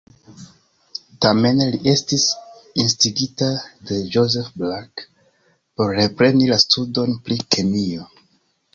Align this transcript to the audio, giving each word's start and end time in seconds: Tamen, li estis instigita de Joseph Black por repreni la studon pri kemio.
Tamen, 1.25 1.61
li 1.75 1.79
estis 1.91 2.25
instigita 2.85 3.51
de 3.91 4.01
Joseph 4.17 4.51
Black 4.65 5.07
por 5.77 5.97
repreni 6.03 6.53
la 6.57 6.61
studon 6.69 7.19
pri 7.29 7.43
kemio. 7.53 8.13